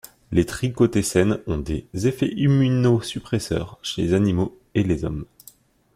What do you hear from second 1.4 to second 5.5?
ont des effets immunosuppresseurs chez les animaux et les hommes.